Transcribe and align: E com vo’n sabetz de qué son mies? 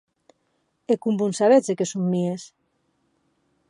E 0.91 0.95
com 1.01 1.13
vo’n 1.19 1.33
sabetz 1.39 1.67
de 1.69 1.77
qué 1.77 1.85
son 1.89 2.03
mies? 2.13 2.43